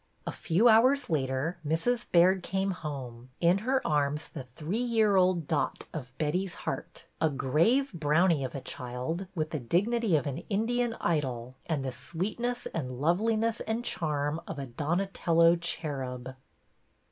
[0.25, 2.11] A few hours later Mrs.
[2.11, 7.29] Baird came home, in her arms the three year old Dot of Betty's heart, a
[7.29, 12.65] grave brownie of a child, with the dignity of an Indian idol, and the sweetness
[12.73, 16.35] and loveliness and charm of a Donatello cherub.